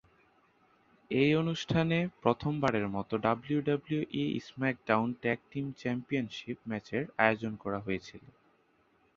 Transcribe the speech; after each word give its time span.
এই 1.11 1.31
অনুষ্ঠানে 1.35 1.97
প্রথমবারের 2.21 2.87
মতো 2.89 3.13
WWE 3.17 4.25
SmackDown 4.47 5.07
tag 5.21 5.39
team 5.51 5.65
championship 5.77 6.57
ম্যাচের 6.69 7.03
আয়োজন 7.17 7.53
করা 7.63 7.79
হয়েছিল। 7.79 8.23